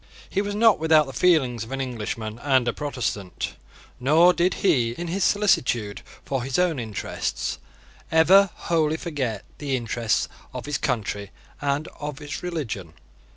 He 0.27 0.41
was 0.41 0.55
not 0.55 0.79
without 0.79 1.05
the 1.05 1.13
feelings 1.13 1.63
of 1.63 1.71
an 1.71 1.79
Englishman 1.79 2.39
and 2.39 2.67
a 2.67 2.73
Protestant; 2.73 3.53
nor 3.99 4.33
did 4.33 4.55
he, 4.65 4.93
in 4.97 5.09
his 5.09 5.23
solicitude 5.23 6.01
for 6.25 6.41
his 6.41 6.57
own 6.57 6.79
interests, 6.79 7.59
ever 8.11 8.49
wholly 8.51 8.97
forget 8.97 9.45
the 9.59 9.75
interests 9.75 10.27
of 10.55 10.65
his 10.65 10.79
country 10.79 11.29
and 11.61 11.87
of 11.99 12.17
his 12.17 12.41
religion. 12.41 12.93